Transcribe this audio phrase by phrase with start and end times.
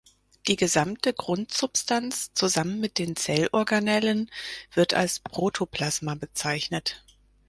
[0.47, 4.31] Die gesamte Grundsubstanz, zusammen mit den Zellorganellen,
[4.73, 7.03] wird als Protoplasma bezeichnet.